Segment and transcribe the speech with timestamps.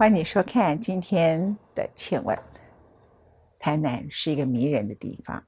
[0.00, 2.34] 欢迎你收看今天的《千问》。
[3.58, 5.44] 台南是一个迷人的地方，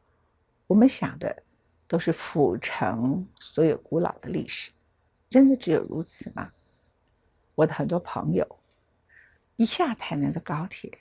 [0.67, 1.43] 我们想的
[1.89, 4.71] 都是府城所有古老的历史，
[5.31, 6.53] 真的只有如此吗？
[7.55, 8.47] 我的很多朋友
[9.57, 10.99] 一下台南的高铁，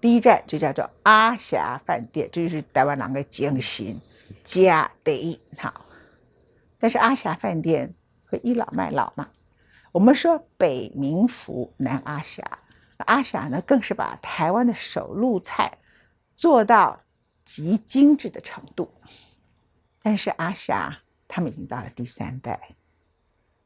[0.00, 3.96] 第一站就叫做阿霞饭店，这就是台湾人的精心
[4.42, 5.86] 家第一好。
[6.80, 7.94] 但是阿霞饭店
[8.28, 9.28] 会倚老卖老吗？
[9.96, 12.42] 我们说北民福南阿霞，
[12.98, 15.72] 阿霞呢更是把台湾的手路菜
[16.36, 17.00] 做到
[17.46, 18.92] 极精致的程度。
[20.02, 22.76] 但是阿霞他们已经到了第三代，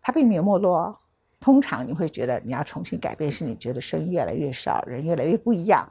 [0.01, 1.01] 他并没有没落。
[1.41, 5.91] 通常你会觉得你要重新改变，是你觉得生意越来越少，人越来越不一样。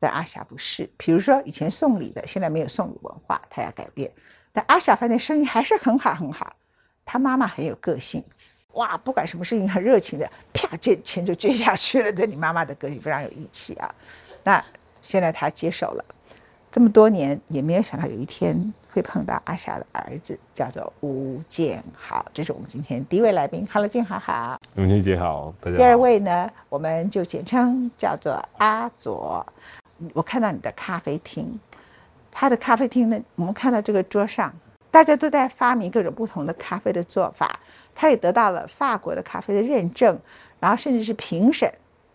[0.00, 4.12] 但阿霞不是，比如说以前送礼的，现在没有送礼文化，他要改变。
[4.50, 6.56] 但阿霞饭店生意还是很好很好。
[7.04, 8.24] 他妈妈很有个性。
[8.76, 12.12] 哇，不管什么事情 很热情的，啪，这钱就捐下去了。
[12.12, 13.94] 这你妈妈的个性非常有义气啊。
[14.44, 14.64] 那
[15.02, 16.04] 现在他接手了，
[16.70, 22.24] 这么多年也没有想到有一天会碰到阿霞的儿子，叫做吴建豪。
[22.32, 24.60] 这是我们今天第一位来宾，Hello，建豪好。
[24.74, 25.76] 永清姐好，大家。
[25.76, 29.44] 第二位呢，我们就简称叫做阿左。
[30.12, 31.58] 我看到你的咖啡厅，
[32.30, 34.52] 他的咖啡厅呢，我们看到这个桌上，
[34.90, 37.58] 大家都在发明各种不同的咖啡的做法。
[37.96, 40.16] 他也得到了法国的咖啡的认证，
[40.60, 41.72] 然后甚至是评审，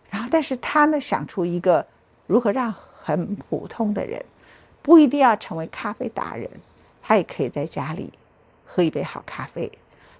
[0.08, 1.84] 然后但是他呢想出一个
[2.26, 4.24] 如何让很普通的人，
[4.80, 6.48] 不一定要成为咖啡达人，
[7.02, 8.12] 他也可以在家里
[8.64, 9.70] 喝一杯好咖啡。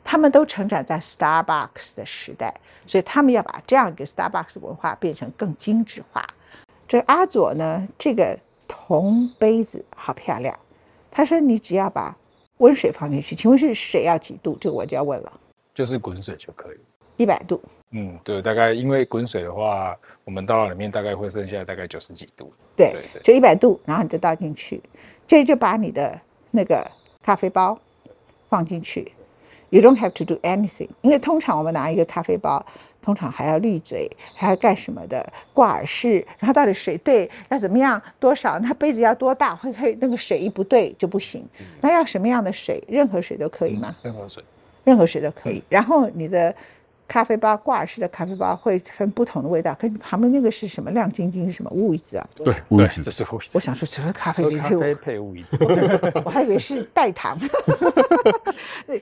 [0.05, 2.53] 他们都成长在 Starbucks 的时代，
[2.89, 6.27] 所以他们要把这样一个 Starbucks 文化变成更精致化。
[6.89, 10.59] 这阿佐呢，这个铜杯子好漂亮。
[11.13, 12.17] 他说你只要把
[12.59, 14.59] 温水放进去，请问是水要几度？
[14.61, 15.33] 这个我就要问了。
[15.75, 16.77] 就是滚水就可以，
[17.17, 17.61] 一百度。
[17.91, 22.53] 嗯，对，大概因为滚水的话，我们倒到里面大概会剩下大概九十几度。
[22.75, 24.83] 对对对，就一百度，然后你就倒进去，
[25.27, 26.19] 这就把你的
[26.51, 26.91] 那个
[27.23, 27.79] 咖啡包
[28.49, 29.13] 放进去。
[29.69, 32.65] You don't have to do anything，因为通常我们拿一个咖啡包，
[33.01, 35.33] 通常还要滤嘴，还要干什么的？
[35.55, 38.01] 挂耳式，然后到底水对要怎么样？
[38.21, 38.59] 多少？
[38.59, 39.57] 那杯子要多大？
[39.57, 41.47] 会会那个水一不对就不行。
[41.81, 42.83] 那要什么样的水？
[42.87, 43.97] 任何水都可以吗？
[44.03, 44.43] 任何水。
[44.85, 45.63] 任何水都可以。
[45.69, 46.55] 然后你的
[47.09, 52.27] 咖啡包挂耳式的咖啡包会分不同的味道，跟旁边那个是什么亮晶晶是什么乌鱼子啊？
[52.37, 53.51] 对，乌鱼子，这是乌鱼子。
[53.55, 55.57] 我想说，只是咖啡咖啡配乌鱼子，
[56.25, 57.37] 我还以为是代糖，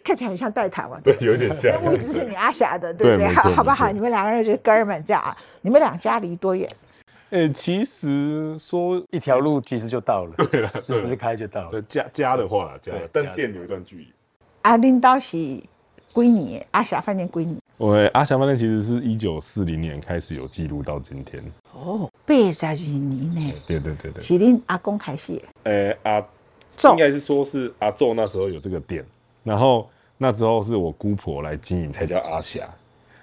[0.03, 1.01] 看起来很像代糖啊。
[1.05, 1.81] 对，有点像。
[1.85, 3.29] 乌鱼子是你阿霞的，对不对？
[3.29, 3.93] 好，好不好？
[3.93, 5.37] 你们两个人是哥儿们，这样啊？
[5.61, 6.69] 你们俩家离多远？
[7.31, 11.81] 哎，其实说一条路其实就到了，对了，直接开就到了。
[11.83, 14.13] 家家的话，家，但店有一段距离。
[14.63, 15.59] 阿领导是
[16.13, 17.57] 归你，阿霞饭店归你。
[17.79, 21.43] 我阿霞饭店其实是一九四零年开始有记录到今天。
[21.73, 23.55] 哦，八十二年呢？
[23.67, 24.23] 对对对对。
[24.23, 25.41] 是恁阿公开始？
[25.63, 26.19] 呃，阿
[26.91, 29.03] 应该是说是阿昼那时候有这个店，
[29.43, 29.89] 然后
[30.19, 32.69] 那之后是我姑婆来经营才叫阿霞，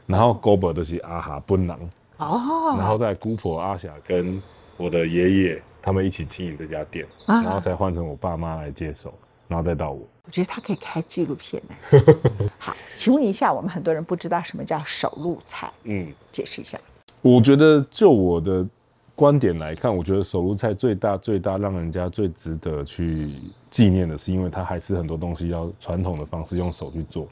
[0.07, 1.79] 然后 g o b 都是阿哈奔狼。
[2.17, 2.75] 哦。
[2.79, 4.41] 然后在姑婆阿霞跟
[4.75, 9.13] 我的爷爷他们一起经营这家店，然后才换成我爸妈来接手。
[9.47, 12.03] 然后再到我，我觉得他可以开纪录片呢。
[12.59, 16.77] 好，请问一下，我们很多人不知道什么叫手露菜，嗯，解释一下。
[17.21, 18.67] 我觉得就我的
[19.15, 23.35] 观点来看，我觉得手露菜最大最大让人家最值得去
[23.69, 27.23] 纪念的是，因为它还是很多东西要传统的方式用手去做。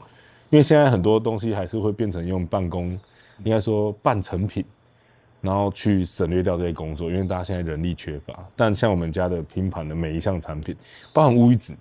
[0.48, 2.98] 因为现在很多东西还是会变成用办公，
[3.44, 4.64] 应该说半成品，
[5.42, 8.42] 然后去省略掉这些工作，因为大家现在人力缺乏。
[8.56, 10.74] 但像我们家的拼盘的每一项产品，
[11.12, 11.76] 包含乌鱼子。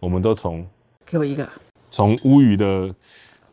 [0.00, 0.66] 我们都从
[1.04, 1.46] 给我一个
[1.90, 2.92] 从乌鱼的，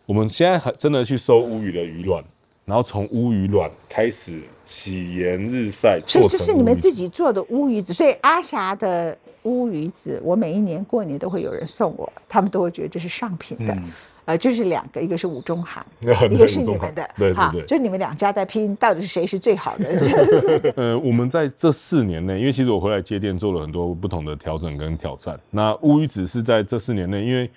[0.05, 2.23] 我们现在还真的去收乌鱼的鱼卵，
[2.63, 7.93] 然后从乌鱼卵开始洗盐日晒，所以这是你们自己做的乌鱼子。
[7.93, 13.77] 所以阿霞的乌鱼子，我每一年过年都会有人送我，他们都会觉得这是上品的。
[14.27, 15.85] 呃，就是两个，一个是五中行，
[16.29, 19.87] 一个是你们的，对对对，就你们两家在拼，到底是谁是最好的？
[20.75, 25.39] 呃，我们在这四年内，因为其实我回来接店做了很多不同的调整跟挑战。
[25.49, 27.49] 那乌鱼子是在这四年内，因为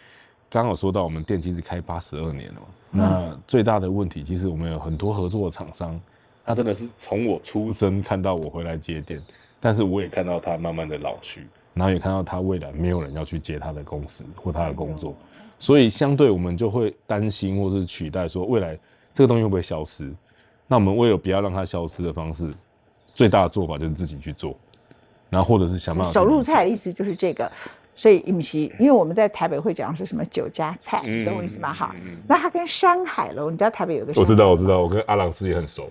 [0.48, 2.60] 刚好说到我们店其实开八十二年了，
[2.92, 6.00] 那最大的问题其实我们有很多合作的厂商，
[6.46, 9.20] 他真的是从我出生看到我回来接店，
[9.58, 15.16] 但是我也看到他慢慢的老去，然后也看到他未来没有人要去接他的公司或他的工作。
[15.60, 18.76] 所以相对我们就会担心，或是取代说未来
[19.14, 20.12] 这个东西会不会消失？
[20.66, 22.52] 那我们为了不要让它消失的方式，
[23.14, 24.56] 最大的做法就是自己去做，
[25.28, 26.12] 然后或者是想办法。
[26.12, 27.50] 手入菜的意思就是这个
[27.94, 31.74] 所以不是，因为我们在台北会讲是什么酒家菜，懂我意思吗？
[31.74, 31.94] 哈
[32.26, 35.90] 那它跟山海楼，你知道台北有个我知道我知道，我跟阿朗斯也很熟。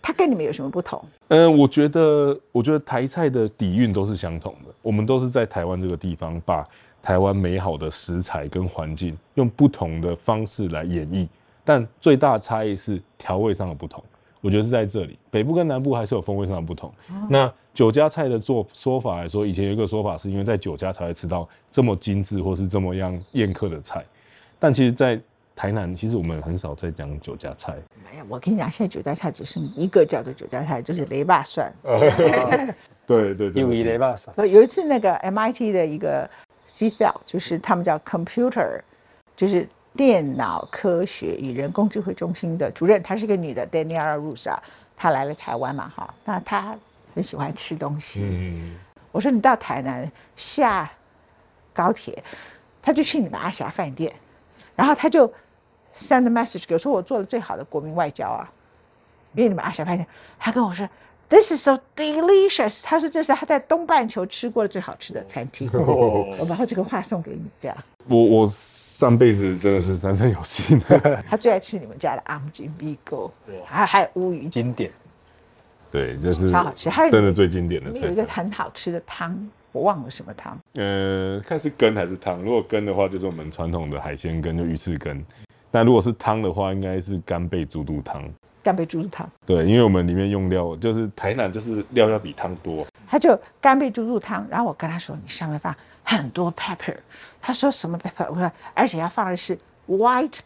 [0.00, 1.04] 它跟你们有什么不同？
[1.28, 4.72] 嗯， 我觉得，我觉得台菜的底蕴都是相同的。
[4.80, 6.66] 我们都是在台湾这个地方，把
[7.02, 11.26] 台湾美好的食材跟环境，用不同的方式来演绎。
[11.64, 14.02] 但最大的差异是调味上的不同。
[14.40, 16.88] 我觉得是在这里，北部跟南部还是有风味上的不同。
[17.10, 24.04] 哦那酒家菜的做说法来说，以前有一个说法是因为在酒家才会吃到这么精致或是这么样宴客的菜，
[24.58, 25.18] 但其实，在
[25.56, 27.76] 台南，其实我们很少在讲酒家菜。
[28.10, 31.72] 没有，我跟你讲，现在酒家菜只剩一个叫做酒家菜，就是雷霸蒜。
[33.06, 36.28] 对 对对，因为 雷巴萨，呃有一次那个 MIT 的一个
[36.66, 38.80] C cell，就是他们叫 Computer，
[39.36, 44.56] 就是电脑科学与人工智慧中心的主任，她是一个女的 Daniela Rusa，
[44.96, 46.74] 她来了台湾嘛，哈，那她
[47.14, 48.22] 很喜欢吃东西。
[48.22, 48.76] 嗯，
[49.10, 50.90] 我说你到台南下
[51.74, 52.22] 高铁，
[52.80, 54.12] 她就去你们阿霞饭店，
[54.74, 55.26] 然后她就
[55.94, 58.50] send a message 给我说我做了最好的国民外交啊，
[59.34, 60.06] 因为你们阿霞饭店，
[60.38, 60.88] 她跟我说
[61.32, 67.76] this is so delicious，他说这是他在东半球吃过的最好吃的餐厅， 我把这个话送给你，这样
[68.06, 70.78] 我我上辈子真的是三生有幸，
[71.28, 73.30] 他最爱吃你们家的昂金米糕，
[73.64, 74.90] 还还有乌鱼子，经典。
[75.90, 78.24] 对，就是超好吃还有真的最经典的你有一个。
[78.24, 79.36] 很好吃的汤，
[79.72, 82.40] 我忘了什么汤，呃，看是羹还是汤。
[82.42, 85.22] 如果羹的话，就是我们传统的海鲜羹，就鱼翅羹。
[85.70, 88.22] 但如果是汤的话，应该是干贝猪肚汤。
[88.62, 89.28] 干贝猪肚汤。
[89.44, 92.86] 对，因为我们里面用料就是台南就是料要比汤多。
[93.08, 95.74] 他就干贝猪肚汤，然后我跟他说，你上面放
[96.04, 96.96] 很多 pepper，
[97.40, 98.26] 他说什么 pepper？
[98.30, 100.38] 我说而且要放的是 white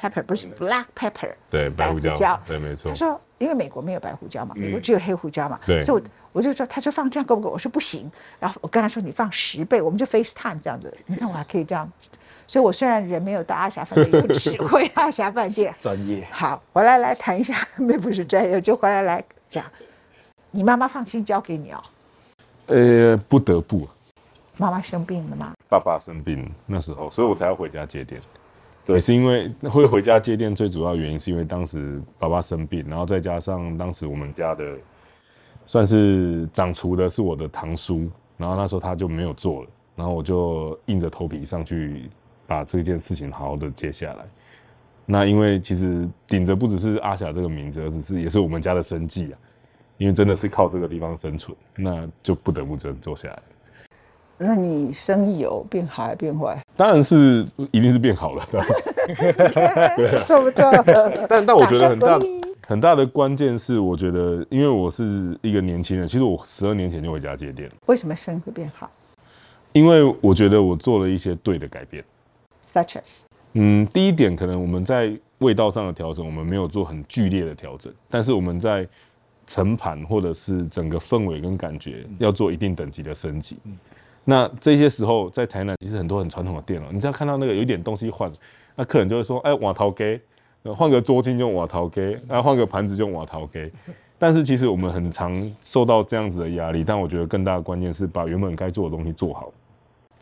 [0.00, 1.30] pepper，不是 black pepper。
[1.50, 2.40] 对，白胡椒。
[2.46, 2.94] 对，没错他。
[2.94, 7.50] 说，因为美国没有白胡椒嘛，嗯美国只有黑胡椒嘛，对所以我我就说，他说放这样够不够？
[7.50, 8.10] 我说不行。
[8.40, 10.92] 然后我跟他说，你放十倍，我们就 FaceTime 这样子。
[11.06, 11.90] 你看我还可以这样，
[12.48, 15.72] 所以我虽然人没有到阿霞饭店，也不指挥阿霞饭店。
[15.78, 19.62] 专业，好，回来来谈一下， 没不是专业，就回来来讲，
[20.50, 21.84] 你妈妈放心交给你哦。
[22.66, 23.86] 呃，不得不，
[24.56, 25.52] 妈妈生病了吗？
[25.68, 28.18] 爸爸生病那时候，所以我才要回家接店。
[28.86, 34.64] 对，是因为会回家接店，最主要原因是因为当时爸爸生病，然后再加上当时我们家的
[35.66, 42.08] 算是掌厨的是我的堂叔，然后那时候他就没有做了，然后我就硬着头皮上去
[42.48, 44.24] 把这件事情好好的接下来。
[45.04, 49.38] 那因为其实顶着不只是阿霞这个名字，而只是也是我们家的生计啊，
[49.98, 53.38] 因为真的是靠这个地方生存，那就不得不真做下来。
[54.40, 56.58] 那你生意有变好还变坏？
[56.76, 58.66] 当然是一定是变好了，对吧
[59.96, 60.70] 对， 错不错？
[61.28, 62.18] 但但我觉得很大
[62.66, 68.90] 很大的关键是，我觉得因为我是一个年轻人，其实我十二年前就回家接店，为什么生意会变好
[69.72, 72.04] 因为我觉得我做了一些对的改变。
[72.68, 73.20] ？Such as
[73.54, 78.86] 嗯，第一点可能我们在味道上的调整，我们没有做很剧烈的调整，但是我们在
[79.46, 83.56] 盛盘或者是整个氛围跟感觉要做一定等级的升级。
[84.24, 88.30] 那这些时候在台南其实很多很传统的店哦，你只要看到那个有一点东西换，
[88.76, 90.20] 那客人就会说，哎，瓦陶给，
[90.64, 93.72] 呃换个桌巾就瓦陶给，啊换个盘子就瓦陶给。
[94.18, 99.50] 但是其实我们很常受到这样子的压力，但我觉得更大的关键是把原本该做的东西做好。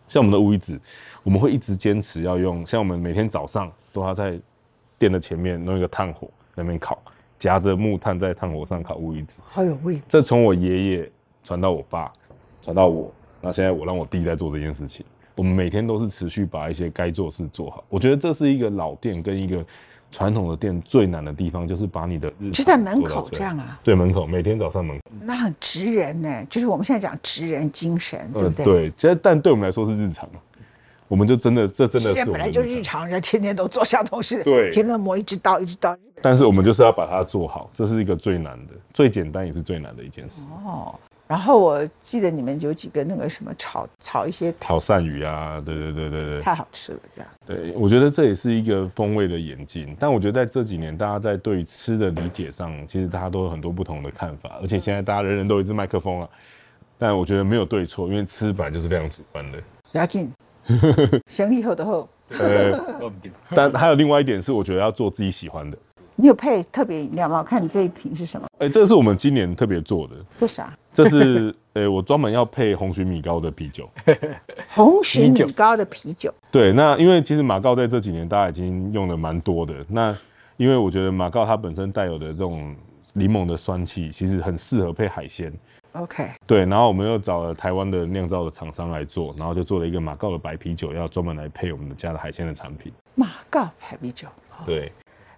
[0.09, 0.81] 像我们的乌鱼子，
[1.23, 4.39] 我们会一直坚持要用，像我们每天早上都要在
[4.99, 7.03] 店的前面弄一个炭火在那边烤，
[7.39, 9.41] 夹着木炭在炭火上烤乌鱼子。
[9.45, 10.01] 好有味。
[10.09, 11.11] 这从我爷爷
[11.43, 12.13] 传到我爸，
[12.63, 15.05] 传到我，那现在我让我弟在做这件事情。
[15.35, 17.85] 我们每天都是持续把一些该做事做好。
[17.89, 19.63] 我觉得这是一个老店跟一个
[20.17, 23.79] 传统的店最难的地方，就是把你的日就在常门口这样啊？
[23.85, 25.03] 对，门口每天早上门口。
[25.21, 28.65] 那很直人呢，就是我们现在讲直人精神，对呃，不对？
[28.65, 30.27] 对，其实但对我们来说是日常，
[31.07, 35.95] 我们就真的这真的是本来就日常人，天天都做相同事，对天天磨一直刀一直刀。
[36.23, 40.41] 但是我们就是要把它做好，这是一个最难的、最简单也是最难的一件事。
[40.65, 40.95] 哦，
[41.29, 47.31] 然后我记得你们有几个那个什么炒炒一些炒鳝鱼啊，对对对对对，太好吃了，这样。
[47.45, 49.97] 对，我觉得这也是一个风味的演进。
[49.99, 56.29] 但我觉得在这几年，大家在对于吃的理解上，其实大家都有很多不同的看法，而且现在大家人人都有一支麦克风啊。
[56.99, 59.59] 但我觉得没有对错，因为吃本来就是非常主观的。
[59.93, 60.33] 不要紧，
[61.27, 62.81] 行李后的后，呃，
[63.55, 65.77] 但还有另外一点是，我觉得要做自己喜欢的。
[66.17, 67.39] 你有配特别饮料吗？
[67.39, 68.49] 我看你这一瓶是什么？
[68.59, 70.73] 哎、这个是我们今年特别做的，这啥？
[70.93, 73.89] 这是呃、 我专门要配红曲米糕的啤酒。
[74.75, 76.33] 红曲米糕的啤酒。
[76.51, 79.75] 对，那因为其实马告在这几年大家已经用的蛮多的。
[79.89, 80.17] 那
[80.57, 82.75] 因为我觉得马告它本身带有的这种
[83.13, 85.53] 柠檬的酸气，其实很适合配海鲜。
[85.93, 92.93] OK，对，然后我们又找了台湾的酿造的厂商来做，然后就做了一个马告的白啤酒，要专门来配我们的家的海鲜的产品。
[93.15, 94.29] 马告白啤酒。
[94.67, 94.93] 对，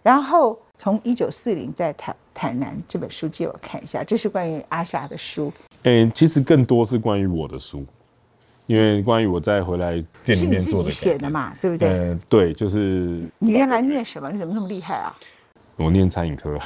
[0.08, 7.84] 然后从一九四零在台台南这本书借我看一下，这是关于阿霞的书，诶、其实更多是关于我的书，
[8.64, 10.90] 因为关于我在回来店里是你自己面做的。
[10.90, 11.90] 写的嘛，对不对？
[11.90, 14.30] 呃，对，就是你原来念什么？
[14.30, 15.14] 你怎么那么厉害啊？
[15.76, 16.58] 我念餐饮科，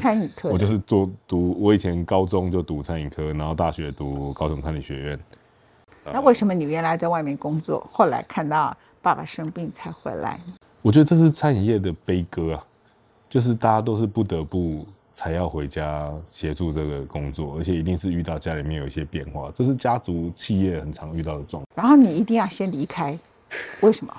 [0.00, 0.54] 餐饮课的。
[0.54, 5.20] 我就是做读，我以前高中就读餐饮科，然后大学读高雄餐饮学院。
[6.10, 10.40] 那为什么你原来在外面工作，后来看到爸爸生病才回来？
[10.80, 12.64] 我觉得这是餐饮业的悲歌啊，
[13.28, 21.66] 就是大家都是不得不才要回家协助这个工作，而且一定是遇到家里面有一些变化，这是家族企业很常遇到的状况。
[21.74, 23.18] 然后你一定要先离开，
[23.80, 24.16] 为什么？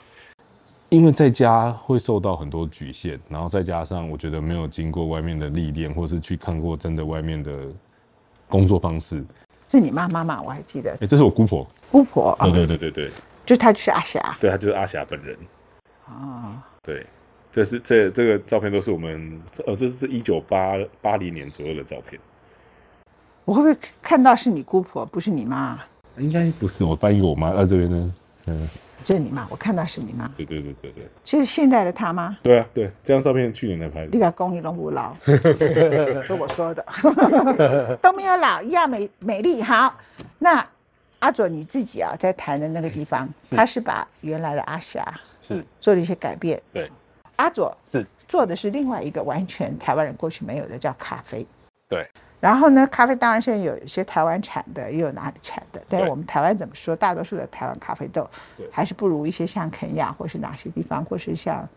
[0.90, 7.68] 因为在家会受到很多局限，然后再加上我觉得没有经过外面的历练，或是去看过真的外面的
[8.48, 9.24] 工作方式。
[9.68, 10.42] 是你妈妈嘛？
[10.42, 11.68] 我还记得哎、这是我姑婆。
[11.92, 13.12] 姑婆啊，对对对对对，
[13.46, 15.38] 就她就是阿霞对，她就是阿霞本人。
[16.08, 16.66] 啊。
[16.82, 17.06] 对，
[17.52, 22.20] 这是这这个照片都是我们呃，这是一九八八零年左右的照片。
[23.46, 25.80] 我会不会看到是你姑婆，不是你妈？
[26.18, 28.14] 应该不是，我翻译给我妈在这边呢。
[28.46, 28.68] 嗯，
[29.04, 30.30] 这是你妈，我看到是你妈。
[30.38, 32.38] 对对对对对，这是现在的她吗？
[32.44, 34.10] 对啊对，这张照片去年才拍的。
[34.12, 36.86] 你个公益龙虎老， 是我说的，
[38.02, 39.62] 都没有老，一样美美丽。
[39.62, 39.98] 好，
[40.38, 40.64] 那
[41.20, 46.62] 阿左你自己啊，在谈的那个地方，他是把原来的阿霞是做了一些改变。
[46.72, 46.90] 对，
[47.40, 51.46] 阿左是做的是另外一个完全台湾人过去没有的，叫咖啡。
[51.88, 52.06] 对，
[52.42, 56.94] 然后呢，咖啡当然现在有一些台湾产的，也有哪里产的，但是我们台湾怎么说？
[56.94, 61.68] 大多数的台湾咖啡豆对还是不如一些像肯亚或是哪些地方，或是像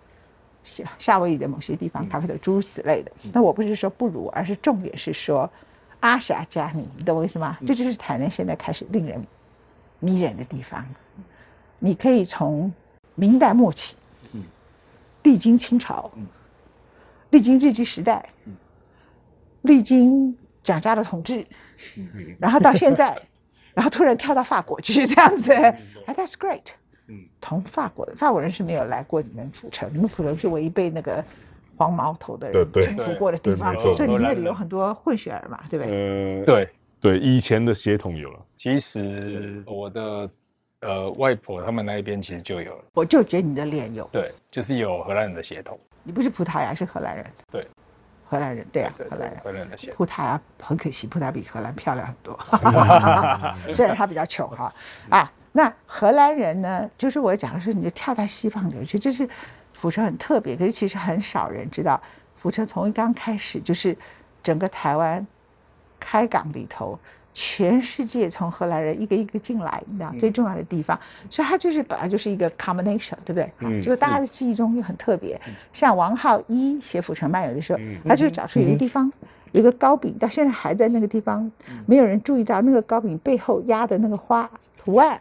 [0.64, 3.12] 夏夏威夷的某些地方咖啡豆诸如此类的。
[3.32, 5.48] 那我不是说不如，而是重点是说
[6.00, 7.56] 阿霞加你，你懂我意思吗？
[7.64, 9.24] 这就是台南现在开始令人
[10.00, 10.84] 迷人的地方。
[11.78, 12.70] 你可以从
[13.14, 13.96] 明代末期，
[15.22, 16.10] 历经清朝，
[17.30, 18.28] 历经日据时代，
[19.62, 21.46] 历经蒋家的统治，
[22.38, 23.16] 然后到现在，
[23.74, 26.72] 然后突然跳到法国去这样子，哎，That's great。
[27.08, 27.24] 嗯。
[27.40, 31.24] 同法国的法国人是没有来过你们府城，你们府城是唯一被那个
[31.76, 36.40] 黄毛头的人征服过的地方，所以你们那里有很多混血儿嘛，对不对？
[36.40, 36.68] 呃，对，
[37.00, 38.40] 对，以前的血统有了。
[38.56, 40.30] 其实我的
[40.82, 47.24] 呃外婆他们那一边其实就有了，我就觉得你的脸有，对，就是有荷兰人的血统，你不是葡萄牙，是荷兰人。
[47.50, 47.66] 对，
[48.28, 49.40] 荷兰人，对啊，荷兰人。
[49.42, 52.38] 荷兰人的血，葡萄牙很可惜，葡萄牙比荷兰漂亮很多，
[53.72, 54.72] 虽然他比较穷哈
[55.08, 55.32] 啊。
[55.54, 59.28] 那荷兰人呢，就是我讲的是，你就跳到西方流去，这是
[59.74, 62.00] 福城很特别，可是其实很少人知道，
[62.36, 63.94] 福城从一刚开始就是
[64.42, 65.26] 整个台湾
[66.00, 66.98] 开港里头，
[67.34, 70.98] 全世界从荷兰人一个一个进来，你知道最重要的地方，
[71.30, 73.50] 所以它就是本来就是一个 combination，对不对？
[73.60, 75.40] 嗯结果大家的记忆中又很特别，
[75.72, 79.12] 像王浩一写《府城漫游》的时候，嗯他就找出有一个地方。
[79.52, 81.52] 有一个糕饼，到现在还在那个地方，
[81.84, 85.20] 没有人注意到那个糕饼背后压的那个花图案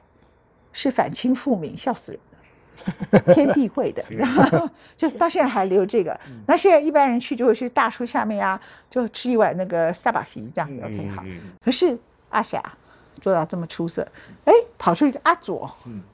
[0.71, 2.30] 是反清复明，笑死人了。
[3.33, 6.17] 天地会的，然后 就到现在还留这个。
[6.47, 8.59] 那现在一般人去就会去大树下面啊，
[8.89, 10.81] 就吃一碗那个萨巴席这样子。
[10.83, 11.23] OK 好。
[11.25, 11.97] 嗯可是
[12.29, 12.61] 阿霞
[13.19, 14.07] 做到这么出色，
[14.45, 15.69] 哎，跑出一个阿左，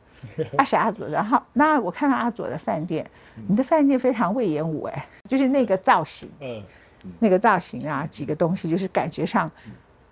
[0.58, 3.10] 阿霞阿左，然后那我看到阿左的饭店，
[3.48, 6.62] 你的饭店非常魏延武，哎，就是那个造型，嗯，
[7.20, 9.50] 那个造型啊，几个东西就是感觉上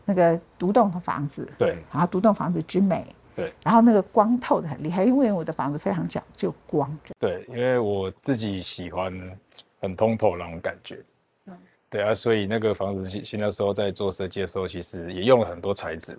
[0.05, 9.13] 那个独栋的房子，对然后独栋房子之美，对，然后那个光透的很厉害，因为我的房子非常讲究光，对，因为我自己喜欢
[9.81, 10.99] 很通透那种感觉，
[11.89, 16.17] 对啊，所以那个房子其其实那时候在做设计的时候，其实也用了很多材质，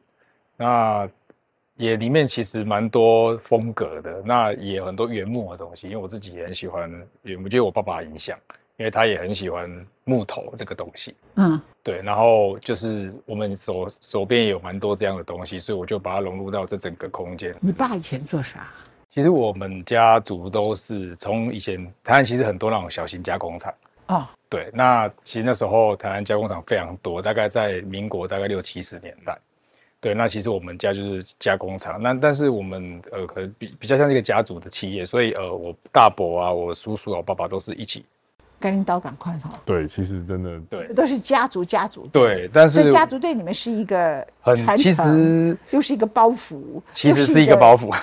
[0.56, 1.08] 那
[1.76, 6.90] 也里面其实蛮多风格的，那也有很多原木的东西，因为我自己也很喜欢
[7.22, 8.38] 原木，就我爸爸的影响，
[8.76, 9.70] 因为他也很喜欢
[10.04, 11.14] 木头这个东西。
[11.36, 17.54] 嗯，对，然后就是我们手手边也有蛮多这样的东西，所以我就把它融入到这整个空间。
[17.60, 18.68] 你爸以前做啥？
[19.10, 23.72] 其实我们家族都是从以前台湾其实很多那种小型加工厂，
[24.08, 29.38] 哦，对，那其实那时候台湾加工厂非常多，大概在民国大概六七十年代，
[30.02, 38.04] 对，那其实我们家就是加工厂，那但是我们呃可能比比较像一个家族的企业，所以呃我大伯啊、我叔叔啊、我爸爸都是一起
[38.58, 40.86] 甘霖刀赶快哈，对，其实真的对。
[40.94, 47.94] 都是家族家族，对，但是所以家族对你们是一个很传其承实又是一个包袱，其实是一个包袱，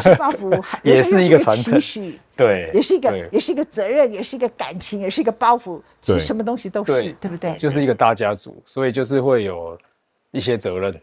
[0.00, 1.80] 是包袱， 也是一个传承。
[2.36, 7.54] 对，也是一个也是一个责任，也是一个感情，也是一个包袱，其实什么东西都是，对对不对？
[7.56, 9.78] 就是一个大家族，所以就是会有
[10.30, 10.98] 一些责任。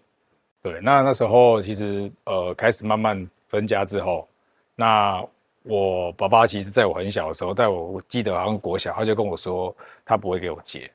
[0.63, 4.27] 对，那那时候其实呃开始慢慢分家之后，
[4.75, 5.23] 那
[5.67, 10.89] 我爸爸其实在我很小的时候，在我我记得好像国小，他就跟我说他不会给我借，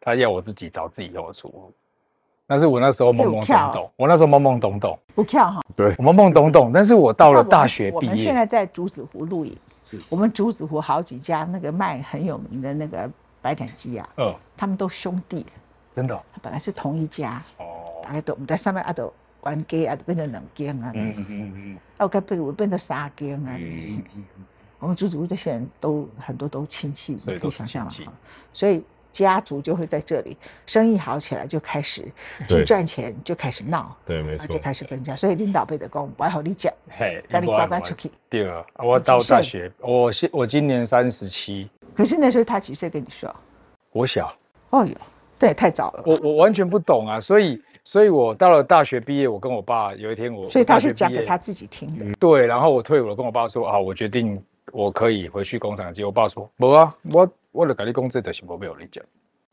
[0.00, 1.72] 他要我自己找自己以后的出路。
[2.46, 5.60] 但是我那时候懵懵懂懂，我那时候懵懵懂懂，不跳哈。
[5.76, 6.72] 对我懵懵懂懂。
[6.72, 9.56] 但是我到了大学毕业我们现，在在竹子湖录影，
[10.08, 13.08] 我们竹子湖好几家那个卖很有名的那个
[13.40, 15.46] 白斩鸡啊，嗯，他们都兄弟，
[15.94, 23.54] 真的哦他本来是同一家，哦，大概都我们在上面啊都玩鸡啊，都变成两间啊，嗯嗯嗯嗯啊我该被我变成三间啊。
[23.58, 24.24] 嗯嗯，
[24.78, 28.12] 我们竹子湖这些人都很多都亲戚，你可所以想象了哈。
[28.52, 28.82] 所以
[29.12, 32.02] 家族就会在这里，生意好起来就开始
[32.46, 35.16] 对净赚钱，就开始闹，对，没错就，开始分家。
[35.16, 38.10] 所以领导辈的讲，我要和你讲，嘿，让你乖乖出去。
[38.28, 43.34] 对啊，我到大学，我现我今年三十七，可是那时候他几岁跟你说？
[43.92, 44.32] 我小，
[44.70, 44.94] 哦哟，
[45.38, 46.02] 这也太早了。
[46.06, 52.04] 我我完全不懂啊，所以所以我到了大学毕业，我跟我爸有一天我，所以他是讲给他自己听的。
[52.20, 56.04] 对，然后我退伍了，跟我爸说啊，我决定我可以回去工厂接。
[56.04, 59.04] 我爸说不啊，我我的改立工这的我没有你讲，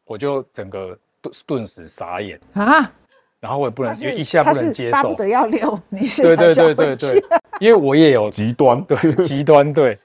[0.06, 2.92] 我就整个顿顿时傻眼，啊，
[3.40, 7.24] 然后我也不能因为一下不能接受，巴不得要留，你是对对对对对，
[7.60, 9.98] 因为我也有 极端，对极端对。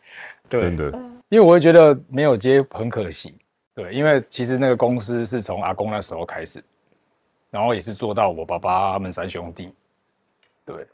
[0.48, 0.62] 对。
[0.62, 0.90] 真的，
[1.28, 3.34] 因为我会觉得没有接很可惜，
[3.74, 6.64] 对，因为其实那个公司是从阿公那时候开始，
[7.52, 9.70] 然后也是做到我爸爸他们三兄弟，
[10.64, 10.86] 对，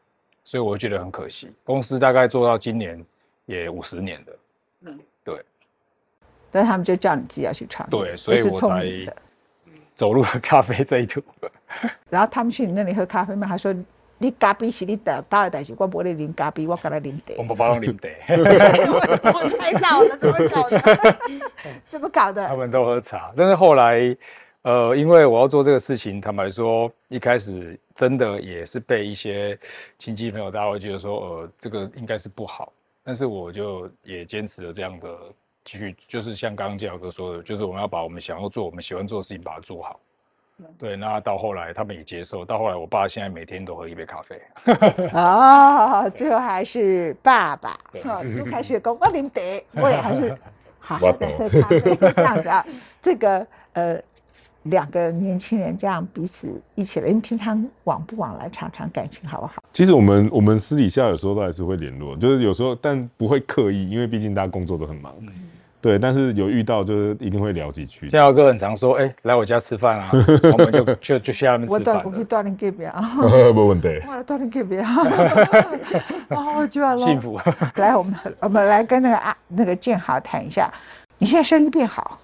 [0.43, 1.53] 所以我会觉得很可惜。
[1.63, 3.03] 公司大概做到今年
[3.47, 4.39] 也五十年了，
[4.83, 5.41] 嗯对，
[6.51, 8.85] 但他们就叫你自己要去创业，对所以我才
[9.95, 11.23] 走入了咖啡这一途。
[12.11, 13.73] 然后他们去你那里喝咖啡嘛，他说
[14.19, 17.45] 你咖啡是你打打的代志，我不会啉咖啡，我跟他啉茶我。
[17.45, 18.11] 爸爸用零得，
[19.33, 21.19] 我猜到了，怎么搞的？
[21.87, 22.49] 怎么搞的？
[22.49, 24.17] 他们都喝茶，但是后来，
[24.63, 29.59] 呃，因为我要做这个事情，坦白说，一开始真的也是被一些
[29.99, 32.73] 亲戚朋友，大家会觉得说，呃，这个应该是不好，
[33.05, 35.09] 但是我就也坚持了这样的
[35.65, 39.99] 继续，就是像刚刚建豪哥说的，就是我们要把我们想要做、我们喜欢做的事情把它做好。
[40.77, 44.43] 对，那到后来他们也接受，到后来我爸现在每天都喝一杯咖啡。
[45.15, 47.79] 哦，最后还是爸爸
[48.37, 50.37] 都开始讲我啉茶，我也还是
[50.81, 52.67] 好好的我懂喝咖啡这样子啊。
[53.01, 54.03] 这个呃，
[54.65, 59.55] 两个年轻人这样彼此一起了，你们平常往不往来，常常感情好不好？
[59.73, 65.15] 其实我们我们私底下有时候都还是会联络，就是有时候但不会刻意，因为毕竟大家工作都很忙，
[65.81, 68.11] 对，但是有遇到就是一定会聊几句。
[68.11, 70.11] 建豪哥很常说，哎、来我家吃饭啊，
[70.53, 72.03] 我们就就就去他们我吃饭了。
[72.03, 73.01] 到我去锻炼隔壁啊，
[73.55, 73.89] 没问题。
[74.07, 74.97] 我来锻炼隔壁啊，
[76.35, 77.21] 哦，我觉得幸。
[77.21, 77.39] 福，
[77.77, 80.69] 来，我们我们来跟那个啊那个建豪谈一下，
[81.17, 82.19] 你现在生意变好，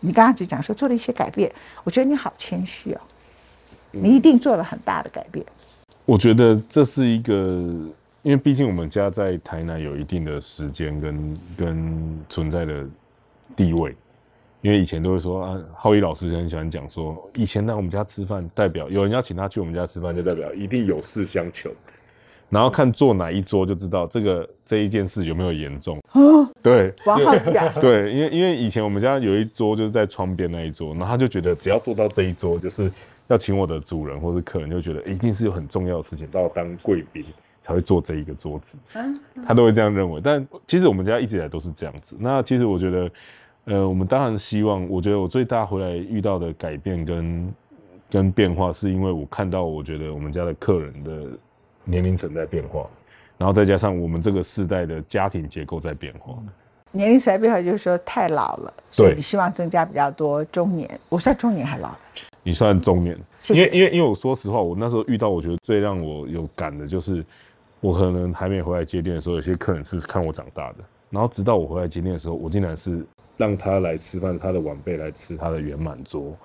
[0.00, 1.52] 你刚刚只讲说做了一些改变，
[1.84, 3.00] 我觉得你好谦虚哦，
[3.92, 4.02] 嗯。
[4.02, 5.44] 你一定做了很大的改变。
[6.06, 7.34] 我觉得这是一个，
[8.22, 12.84] 因为毕竟我们家在台南有一定的时间跟跟存在的
[13.54, 13.94] 地位，
[14.62, 21.70] 因为以前都会说啊，浩一老师很喜欢讲说，以前来我们家吃饭，代表有人要请他去我们家吃饭，就代表一定有事相求，
[22.50, 25.98] 然后看坐哪一桌就知道这个这一件事有没有严重。
[26.12, 26.92] 哦，对，
[27.80, 32.90] 对，因为因为以前我们家有一桌就是在窗边那一桌，然后他就觉得只要坐到这一桌，就是
[33.28, 37.24] 要请我的主人或是客人，就觉得一定是有很重要的事情，到当贵宾
[37.62, 40.20] 才会坐这一个桌子，嗯，他都会这样认为。
[40.20, 42.16] 但其实我们家一直以来都是这样子。
[42.18, 43.10] 那其实我觉得，
[43.66, 47.54] 呃，我们当然希望，我觉得我最大回来遇到的改变跟
[48.10, 51.26] 跟变化，是因为我看到，我觉得我们家的客人的
[51.90, 52.86] 年龄层在变化。
[53.36, 56.36] 然后再加上我们这个世代的家庭结构在变化，
[56.92, 60.86] 年龄层变化就是说太老了，所以对你希望增加比较多中年。
[61.08, 61.96] 我算中年还老的，
[62.42, 67.24] 你算中年，谢谢因为因为因为我说实话，我那时候遇到我觉得最让我有感的就是，
[67.80, 73.02] 我可能还没回来接店的时候，有些客人是看我长大的，然后直到我回来接店的时候，我竟然是
[73.38, 76.36] 让他来吃饭，他的晚辈来吃他的圆满桌。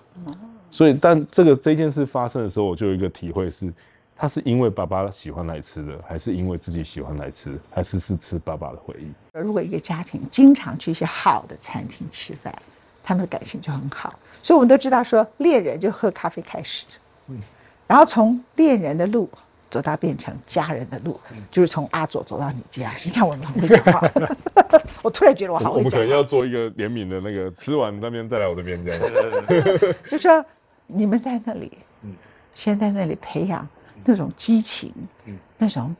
[0.71, 3.73] 所以，但这个这件事发生的时候，我就有一个体会是，
[4.17, 9.11] 他是因为爸爸喜欢来吃的，还是因为自己喜欢来吃，还是是吃爸爸的回忆？
[9.33, 12.53] 如果一个家庭经常去一些好的餐厅吃饭，
[13.03, 14.17] 他们的感情就很好。
[14.41, 16.85] 所以我们都知道说，恋人就喝咖啡开始，
[17.27, 17.37] 嗯
[17.87, 19.29] 然后从恋人的路
[19.69, 21.19] 走到变成家人的路，
[21.51, 22.91] 就是从阿佐走到你家。
[23.03, 24.01] 你看我们会讲话，
[25.03, 29.01] 我突然觉得我好会讲我们可能要做一个联名的那个，吃完那边再来我这边这样。
[30.09, 30.43] 就说
[30.87, 32.15] 你们在那里，嗯
[32.53, 33.67] 先在那里培养
[34.05, 34.93] 那种激情，
[35.25, 35.35] 嗯。
[35.57, 35.95] 那种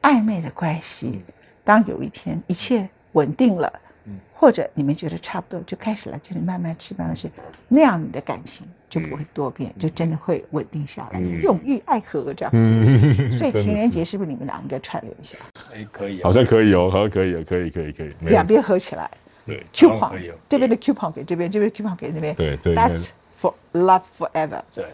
[0.00, 1.12] 暧昧的关系。
[1.14, 1.22] 嗯。
[1.64, 3.72] 当有一天一切稳定了，
[4.06, 4.18] 嗯。
[4.32, 11.40] 或者你们觉得差不多，就开始了这里慢慢吃饭的时候，那样你的感情就不会多变，就真的会稳定下来，嗯。
[11.42, 12.50] 永浴爱河这样。
[12.54, 15.36] 嗯，所以 情人节是不是你们俩应该串联一下，
[15.72, 19.10] 哎，可以啊，好像可以哦，好像可以哦，可以可以可以，没两边合起来。
[19.44, 22.32] 对，coupon 这边的 coupon 给这边，这边 coupon 给那边。
[22.36, 23.08] 对，，That's
[23.40, 24.62] for love forever。
[24.72, 24.86] 对，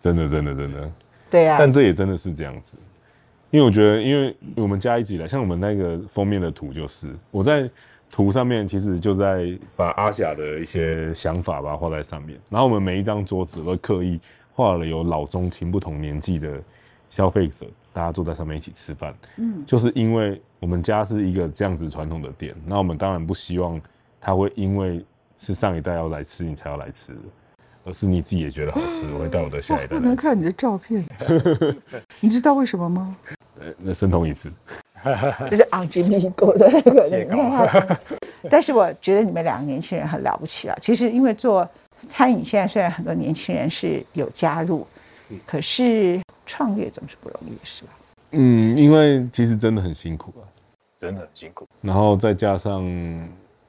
[0.00, 0.92] 真的真的真的，
[1.30, 2.88] 对呀、但这也真的是这样子，
[3.50, 7.68] 因为我觉得，因为我们家一直以来，像我们那个封面的图就是我在
[8.10, 14.20] 图上面，其实就在把阿霞的一些想法把它画在上面，然后我们每一张桌子都刻意
[14.52, 16.62] 画了有老中青不同年纪的
[17.10, 23.80] 消费者，大家坐在上面一起吃饭，嗯，就是因为我们家是一个这样子传统的店，那我们当然不希望
[24.20, 25.04] 他会因为
[25.36, 27.20] 是上一代要来吃你才要来吃的，
[27.86, 29.96] 而是你自己也觉得好吃， 我会带我的下一代。
[29.96, 31.02] 不能看你的照片，
[32.20, 33.16] 你知道为什么吗？
[33.58, 34.52] 呃那生酮一次，
[35.48, 37.98] 这是昂吉米狗的那个，谢你看他。
[38.50, 40.76] 但是我觉得你们两个年轻人很了不起了。
[40.78, 41.66] 其实因为做
[42.00, 44.86] 餐饮，现在虽然很多年轻人是有加入，
[45.46, 47.90] 可是创业总是不容易，是吧？
[48.32, 50.44] 嗯，因为其实真的很辛苦啊，
[50.98, 51.66] 真的很辛苦。
[51.80, 52.84] 然后再加上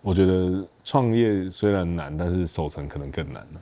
[0.01, 3.47] 我觉得创业虽然难，但是守成可能更难了。
[3.53, 3.61] 嗯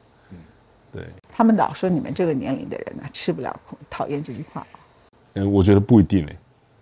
[0.95, 4.65] 对，他们老说你们这个年龄的人呢、吃不了苦，讨厌这句话。
[5.33, 6.37] 嗯，我觉得不一定诶、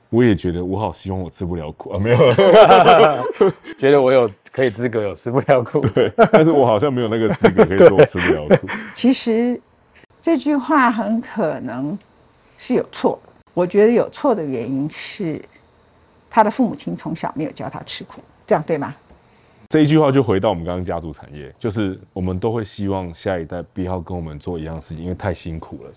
[0.09, 2.17] 我也觉得我好希望我吃不了苦啊，没有，
[3.79, 8.67] 觉得我有可以资格有吃不了苦，对，但是我好像没有那个资格可以说我吃不了苦。
[8.93, 9.59] 其实
[10.21, 11.97] 这句话很可能
[12.59, 13.19] 是有错。
[13.55, 15.39] 我觉得有错的原因是
[16.29, 18.95] 他的父母亲从小没有教他吃苦，这样对吗？
[19.73, 25.89] 这一句话就回到我们刚刚家族产业，就是我们都会希望下一代不要跟我们做一样事情，因为太辛苦了。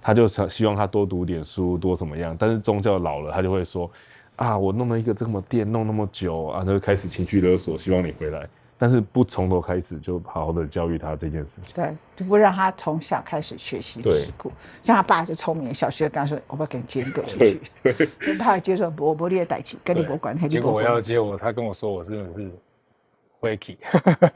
[0.00, 3.90] 他就想希望他多读点书，多怎么样，但是宗教老了，他就会说
[4.36, 11.74] 啊，我弄了一个这么店，弄那么久啊，他就开始情绪勒索，希望你回来，但是不从头开始就好好的教育他这件事情。
[11.74, 14.52] 对，就不让他从小开始学习对吃苦。
[14.80, 22.48] 像他爸就聪明，小学跟他说：“我不要给你接一个出对去。”跟 他接受伯伯列代起，跟你对不管，他结果我就不管要接我，他跟我说我真的是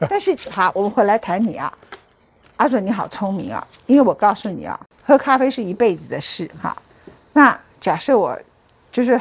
[0.08, 1.72] 但是好，我们回来谈你啊，
[2.56, 6.76] 阿准你好聪明啊，因为我告诉你啊，喝咖啡是一辈子的事哈。
[7.32, 8.38] 那假设我
[8.90, 9.20] 就是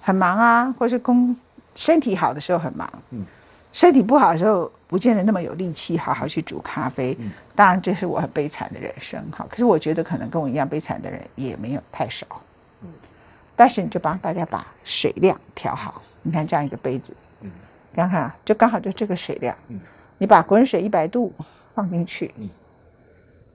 [0.00, 1.34] 很忙啊，或是工
[1.74, 3.24] 身体好的时候很忙，嗯。
[3.70, 7.14] 身体不好的时候不见得那么有力气好好去煮咖啡。
[7.20, 7.30] 嗯。
[7.54, 12.26] 当然这是我很悲惨的人生哈，可是我觉得可能跟我一样悲惨的人也没有太少。
[12.82, 12.88] 嗯。
[13.54, 17.50] 但是你就帮大家把水量调好，你看这样一个杯子，嗯
[17.94, 19.80] 看看啊，就刚好就这个水量，嗯
[20.18, 21.32] 你把滚水一百度
[21.74, 22.48] 放进去，嗯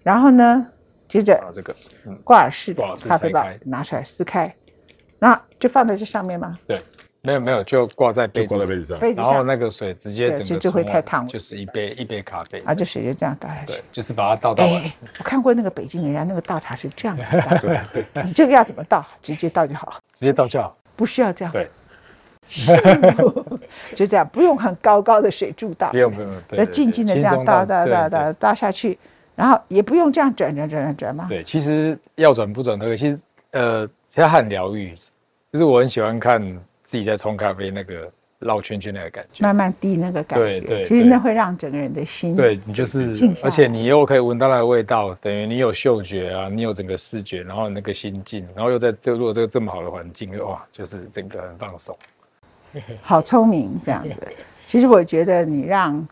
[0.02, 0.68] 然后呢，
[1.08, 4.54] 接啊着这个，嗯，挂耳式的咖啡包拿出来撕开，
[5.20, 6.58] 那就放在这上面吗？
[6.68, 6.82] 对，
[7.22, 17.24] 没有没有，就挂在就杯子里，挂在杯子上，杯子上然后那个水直接对整个这就会太烫了就是一杯一杯咖啡，啊，这水就这样倒下去对。，就是把它倒到，哎，我看过那个北京人家那个倒茶是这样子
[18.14, 19.06] 倒，你这个要怎么倒？
[19.22, 20.78] 直接倒就好，直接倒就好。
[20.96, 21.52] 不需要这样。
[21.52, 21.70] 对，
[23.96, 28.98] 就这样，不用很高高的水柱倒，不用不用，对就对静静的这样倒倒倒倒倒下去，
[29.36, 31.26] 然后也不用这样转转转转转嘛。
[31.30, 32.98] 对，其实要转不转都可以。
[32.98, 33.20] 其实
[33.52, 34.94] 呃，它很疗愈，
[35.52, 36.42] 就是我很喜欢看
[36.84, 39.44] 自己在冲咖啡那个绕圈圈那个感觉。
[39.44, 51.98] 慢慢滴那个感觉，对对其实那会让整个人的心对你就是而且你又可以闻到那个味道，等于你有嗅觉啊，你有整个视觉，然后那个心境，然后又在这如果这个这么好的环境，哇，就是整个很放松。
[53.02, 54.16] 好聪明这样子。
[54.66, 56.08] 其实我觉得你让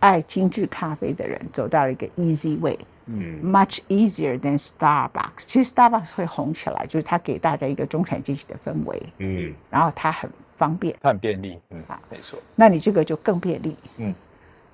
[0.00, 2.78] 爱精致咖啡的人走到了一个 easy way。
[3.08, 5.44] 嗯，much easier than Starbucks。
[5.46, 10.92] 其实 Starbucks 会红起来，就是它给大家一个中产阶级的氛围，嗯，然后它很方便。
[11.00, 14.12] 它很便利，嗯好，没错，那你这个就更便利，嗯，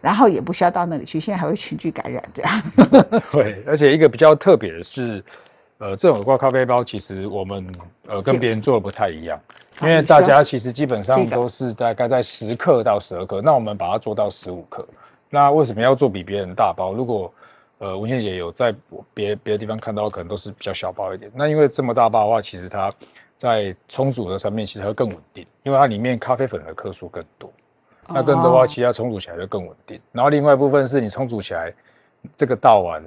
[0.00, 2.62] 然后也不需要到那里去，现在还会群聚感染这样。
[3.32, 5.22] 对，而且一个比较特别的是，
[5.82, 7.66] 呃，这种挂咖啡包其实我们
[8.06, 9.40] 呃跟别人做的不太一样，
[9.82, 14.86] 因为大家其实基本上都是大概在十克到十二克，那我们把它做到十五克。
[15.28, 16.92] 那为什么要做比别人大包？
[16.92, 17.34] 如果
[17.78, 18.72] 呃文倩姐有在
[19.12, 21.28] 别别的地方看到，可能都是比较小包一点。
[21.34, 22.92] 那因为这么大包的话，其实它
[23.36, 27.52] 在冲煮的上面其实会更稳定，因为它里面咖啡粉的克数更多。
[28.06, 30.00] 那更多的话，哦其实它冲煮起来就更稳定。
[30.12, 31.74] 然后另外一部分是你冲煮起来，
[32.36, 33.02] 这个倒完，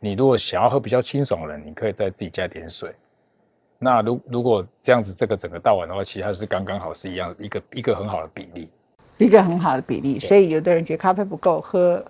[0.00, 2.94] 你如果想要喝比较清爽的人，你可以再自己加点水，
[3.78, 8.68] 那如如果这样子这个整个倒完的话，其实它是刚刚好是一样一个一个很好的比例。
[9.18, 12.04] 一个很好的比例，所以有的人觉得咖啡不够喝，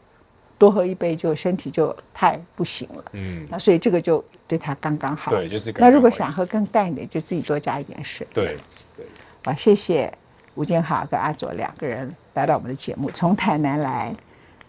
[0.58, 3.04] 多喝一杯就身体就太不行了。
[3.12, 5.30] 嗯，那所以这个就对他刚刚好。
[5.30, 8.26] 对，就是刚那如果想喝更淡一点，就自己多加一点水。
[8.34, 8.54] 对
[8.94, 9.06] 对，
[9.42, 10.12] 好，谢谢
[10.54, 14.14] 吴建豪跟阿佐两个人来到我们的节目，从台南来。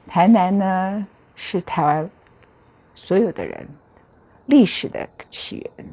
[0.08, 2.10] 台南呢是台湾
[3.00, 3.66] 所有的人
[4.48, 5.86] 历史的起源，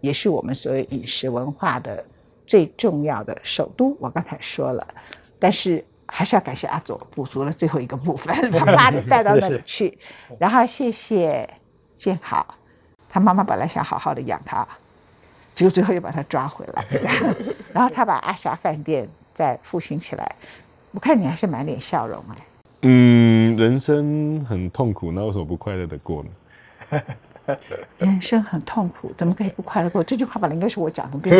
[0.00, 2.04] 也是我们所有饮食文化的
[2.46, 3.96] 最重要的首都。
[4.00, 4.86] 我刚才说了，
[5.38, 9.96] 但是还是要感谢阿佐补足了最后一个部分，把 把你带到那里去。
[10.38, 11.48] 然后谢谢
[11.94, 12.44] 建豪，
[13.08, 14.66] 他妈妈本来想好好的养他，
[15.54, 16.84] 结果最后又把他抓回来。
[17.72, 20.34] 然后他把阿霞饭店再复兴起来，
[20.90, 22.36] 我看你还是满脸笑容哎。
[22.82, 26.30] 嗯，人生很痛苦，那为什么不快乐的过呢？
[27.98, 30.04] 人生很痛苦，怎么可以不快乐过？
[30.04, 31.30] 这句话本来应该是我讲的，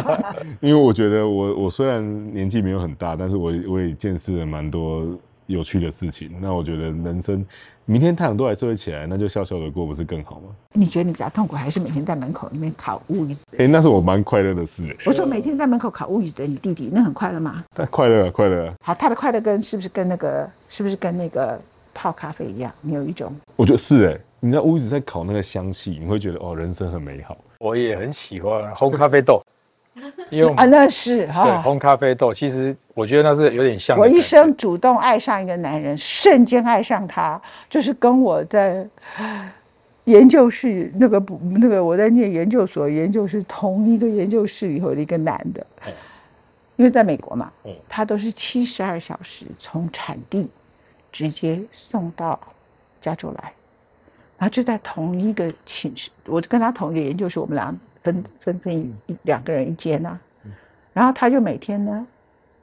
[0.60, 5.06] 因为我觉得我我虽然年纪没有很大，但是我我也见识了蛮多
[5.46, 6.30] 有趣的事情。
[6.40, 7.44] 那我觉得人生
[7.84, 10.48] 明天太阳都还是会起来，那就笑笑的过，不是更好吗？
[10.72, 13.44] 你觉得你比较痛苦，还是每天在门口里面烤乌鱼子？
[13.58, 17.62] 哎、那是我蛮快乐的事、欸，我说每天在门口烤乌鱼子的你弟弟，那很快乐吗？
[17.74, 21.60] 他快乐啊快乐啊，好，他的快乐跟是不是跟那个是不是跟那个
[21.92, 22.72] 泡咖啡一样？
[22.80, 27.36] 你有一种我觉得是哎、你在屋子在烤那个香气，你会觉得哦，人生很美好。
[27.58, 29.42] 我也很喜欢烘咖啡豆，
[30.30, 31.62] 因为我啊，那是对哈。
[31.66, 38.86] 烘咖啡豆，其实我觉得那是有点像我一生主动爱上一个男人，瞬间爱上他，就是跟我在
[40.04, 45.66] 研究室那个不那个我在念研究所，研究室同一个研究室里头的一个男的。
[45.84, 45.92] 嗯，
[46.76, 50.48] 因为在美国嘛嗯，他都是七十二小时从产地
[51.10, 52.38] 直接送到
[53.02, 53.52] 加州来，
[54.38, 60.18] 然后就在同一个寝室，我跟他同一个研究室，我们俩分分分一一两个人一间呐、
[60.92, 62.06] 然后他就每天呢，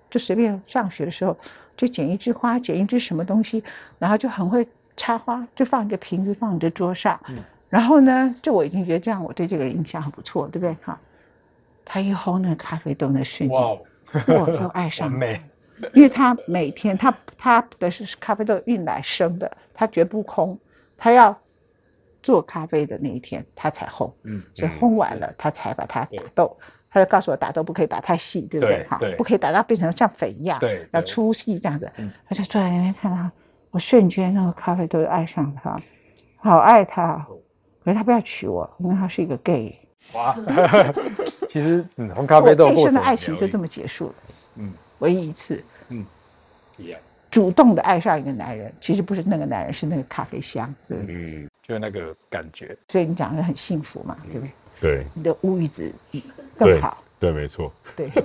[0.09, 1.37] 就随便上学的时候
[1.75, 3.61] 就捡一枝花，捡一枝什么东西，
[3.99, 7.19] 然后就很会插花，就放一个瓶子放在桌上。
[7.67, 10.73] 然后呢，就我已经觉得这样，我对这个人印象很不错，对不对？
[10.81, 10.97] 哈，
[11.83, 15.41] 他一烘那个咖啡豆那瞬间，我就爱上 他美，
[15.93, 20.57] 因为他每天他他的是咖啡豆运来生的，他绝不空，
[20.97, 21.37] 他要
[22.25, 26.57] 做咖啡的那一天他才烘，嗯，所以嗯烘完了他才把它打豆。
[26.89, 28.87] 他就告诉我打豆不可以打太细，对不对对？
[28.87, 32.09] 哈，不可以打到变成像粉一样，对对要粗细这样子嗯。
[32.27, 33.31] 他就坐在那边看他，
[33.69, 35.79] 我瞬间那个咖啡豆就爱上他，
[36.37, 37.23] 好爱他。
[37.83, 39.77] 可是他不要娶我，因为他是一个 gay。
[40.13, 40.35] 哇，
[41.47, 44.15] 其实嗯，红咖啡我这一生的爱情就这么结束了，
[44.55, 45.63] 嗯唯一一次。
[46.77, 51.15] 一样，主动的爱上一个男人，其实不是那个男人，是那个咖啡香，对不对？
[51.15, 54.51] 嗯，就那个感觉，所以你讲的很幸福嘛，对不对？
[54.81, 55.91] 对你的乌鱼子
[56.57, 58.09] 更好，对，没错，对。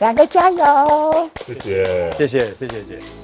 [0.00, 1.30] 两个加油！
[1.46, 2.12] 谢谢。
[2.18, 3.23] 谢谢谢谢姐。